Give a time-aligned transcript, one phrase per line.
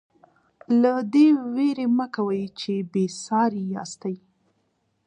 [0.81, 4.15] له دې وېرې مه کوئ چې بې ساري یاستئ.